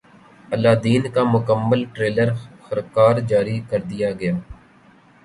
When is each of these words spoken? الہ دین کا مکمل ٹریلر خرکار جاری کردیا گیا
الہ 0.53 0.73
دین 0.83 1.03
کا 1.13 1.23
مکمل 1.33 1.81
ٹریلر 1.93 2.29
خرکار 2.65 3.15
جاری 3.29 3.57
کردیا 3.69 4.09
گیا 4.19 4.33